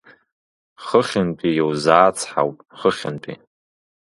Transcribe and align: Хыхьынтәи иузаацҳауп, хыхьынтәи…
Хыхьынтәи 0.85 1.51
иузаацҳауп, 1.59 2.57
хыхьынтәи… 2.77 3.35